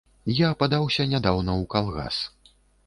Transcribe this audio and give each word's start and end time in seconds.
Я 0.37 0.49
падаўся 0.63 1.05
нядаўна 1.13 1.51
ў 1.61 1.73
калгас. 1.77 2.15